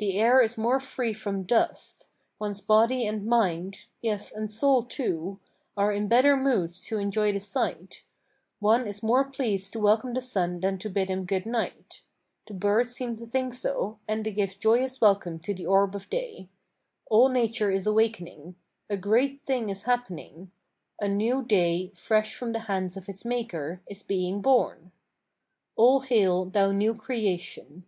The 0.00 0.18
air 0.18 0.42
is 0.42 0.58
more 0.58 0.78
free 0.78 1.14
from 1.14 1.44
dust; 1.44 2.08
one's 2.38 2.60
body 2.60 3.06
and 3.06 3.24
mind, 3.24 3.86
yes, 4.02 4.30
and 4.30 4.50
soul, 4.50 4.82
too, 4.82 5.40
are 5.78 5.90
in 5.90 6.08
better 6.08 6.36
mood 6.36 6.74
to 6.84 6.98
enjoy 6.98 7.32
the 7.32 7.40
sight; 7.40 8.02
one 8.58 8.86
is 8.86 9.02
more 9.02 9.24
pleased 9.24 9.72
to 9.72 9.80
welcome 9.80 10.12
the 10.12 10.20
sun 10.20 10.60
than 10.60 10.76
to 10.76 10.90
bid 10.90 11.08
him 11.08 11.24
good 11.24 11.46
night; 11.46 12.02
the 12.46 12.52
birds 12.52 12.94
seem 12.94 13.16
to 13.16 13.24
think 13.26 13.54
so 13.54 13.98
and 14.06 14.26
they 14.26 14.32
give 14.32 14.60
joyous 14.60 15.00
welcome 15.00 15.38
to 15.38 15.54
the 15.54 15.64
orb 15.64 15.94
of 15.94 16.10
day; 16.10 16.50
all 17.10 17.30
nature 17.30 17.70
is 17.70 17.86
awakening; 17.86 18.56
a 18.90 18.98
great 18.98 19.40
thing 19.46 19.70
is 19.70 19.84
happening; 19.84 20.50
a 21.00 21.08
new 21.08 21.42
day, 21.42 21.90
fresh 21.94 22.34
from 22.34 22.52
the 22.52 22.58
hands 22.68 22.94
of 22.94 23.08
its 23.08 23.24
Maker, 23.24 23.80
is 23.88 24.02
being 24.02 24.42
born. 24.42 24.92
All 25.76 26.00
hail, 26.00 26.44
thou 26.44 26.72
new 26.72 26.94
creation! 26.94 27.86